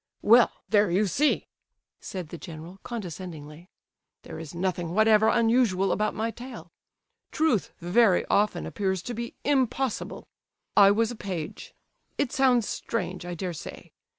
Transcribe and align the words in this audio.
"Well, 0.23 0.51
there 0.67 0.89
you 0.89 1.05
see!" 1.05 1.47
said 1.99 2.29
the 2.29 2.37
general, 2.39 2.79
condescendingly. 2.81 3.69
"There 4.23 4.39
is 4.39 4.55
nothing 4.55 4.95
whatever 4.95 5.27
unusual 5.27 5.91
about 5.91 6.15
my 6.15 6.31
tale. 6.31 6.71
Truth 7.31 7.71
very 7.81 8.25
often 8.25 8.65
appears 8.65 9.03
to 9.03 9.13
be 9.13 9.35
impossible. 9.43 10.25
I 10.75 10.89
was 10.89 11.11
a 11.11 11.15
page—it 11.15 12.31
sounds 12.31 12.67
strange, 12.67 13.27
I 13.27 13.35
dare 13.35 13.53
say. 13.53 13.91